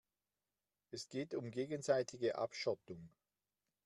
Es 0.89 1.09
geht 1.09 1.35
um 1.35 1.51
gegenseitige 1.51 2.35
Abschottung. 2.35 3.11